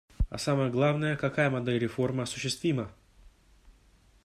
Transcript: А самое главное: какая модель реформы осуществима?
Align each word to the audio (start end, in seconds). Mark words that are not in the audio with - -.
А 0.31 0.39
самое 0.39 0.71
главное: 0.71 1.15
какая 1.15 1.51
модель 1.51 1.77
реформы 1.77 2.23
осуществима? 2.23 2.89